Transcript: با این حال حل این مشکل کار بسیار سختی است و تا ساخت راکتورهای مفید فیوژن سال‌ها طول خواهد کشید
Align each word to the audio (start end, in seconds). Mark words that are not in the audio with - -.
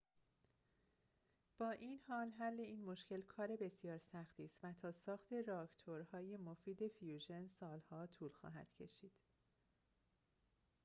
با 1.57 1.71
این 1.71 1.99
حال 2.07 2.29
حل 2.29 2.59
این 2.59 2.81
مشکل 2.85 3.21
کار 3.21 3.55
بسیار 3.55 3.97
سختی 3.97 4.45
است 4.45 4.59
و 4.63 4.73
تا 4.81 4.91
ساخت 4.91 5.33
راکتورهای 5.47 6.37
مفید 6.37 6.87
فیوژن 6.87 7.47
سال‌ها 7.47 8.07
طول 8.07 8.31
خواهد 8.31 8.67
کشید 8.79 9.11